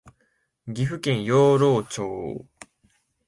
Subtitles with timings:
[0.65, 2.03] 岐阜県養老町